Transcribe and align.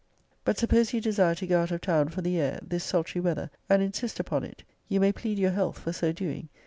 But 0.43 0.57
suppose 0.57 0.93
you 0.93 0.99
desire 0.99 1.35
to 1.35 1.45
go 1.45 1.61
out 1.61 1.69
of 1.69 1.81
town 1.81 2.09
for 2.09 2.23
the 2.23 2.39
air, 2.39 2.59
this 2.63 2.83
sultry 2.83 3.21
weather, 3.21 3.51
and 3.69 3.83
insist 3.83 4.19
upon 4.19 4.43
it? 4.43 4.63
You 4.89 4.99
may 4.99 5.11
plead 5.11 5.37
your 5.37 5.51
health 5.51 5.77
for 5.77 5.93
so 5.93 6.11
doing. 6.11 6.49